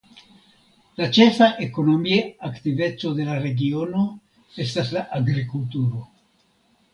La 1.01 1.07
ĉefa 1.17 1.49
ekonomia 1.65 2.17
aktiveco 2.49 3.11
de 3.19 3.27
la 3.29 3.35
regiono 3.45 4.07
estas 4.67 4.91
la 4.97 5.05
agrikulturo. 5.21 6.03